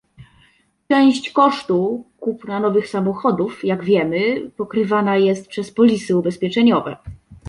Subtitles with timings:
[0.87, 6.97] Część kosztu kupna nowych samochodów, jak wiemy, pokrywana jest przez polisy ubezpieczeniowe